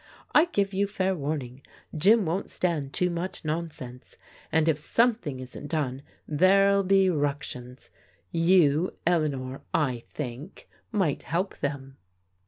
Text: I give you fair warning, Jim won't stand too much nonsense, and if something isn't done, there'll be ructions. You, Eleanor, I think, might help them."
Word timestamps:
I 0.33 0.45
give 0.45 0.73
you 0.73 0.87
fair 0.87 1.15
warning, 1.15 1.61
Jim 1.95 2.25
won't 2.25 2.49
stand 2.49 2.91
too 2.91 3.11
much 3.11 3.45
nonsense, 3.45 4.17
and 4.51 4.67
if 4.67 4.79
something 4.79 5.39
isn't 5.39 5.67
done, 5.67 6.01
there'll 6.27 6.81
be 6.81 7.07
ructions. 7.11 7.91
You, 8.31 8.95
Eleanor, 9.05 9.61
I 9.75 9.99
think, 10.09 10.67
might 10.91 11.21
help 11.21 11.57
them." 11.57 11.97